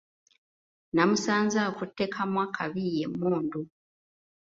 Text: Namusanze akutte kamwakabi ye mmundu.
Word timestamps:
Namusanze 0.93 1.57
akutte 1.69 2.03
kamwakabi 2.13 2.83
ye 2.95 3.05
mmundu. 3.11 3.61